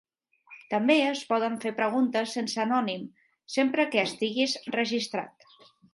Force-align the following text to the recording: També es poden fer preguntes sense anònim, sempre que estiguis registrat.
També 0.69 0.93
es 1.09 1.19
poden 1.33 1.59
fer 1.65 1.73
preguntes 1.81 2.33
sense 2.37 2.63
anònim, 2.65 3.03
sempre 3.57 3.89
que 3.93 4.07
estiguis 4.11 4.57
registrat. 4.79 5.51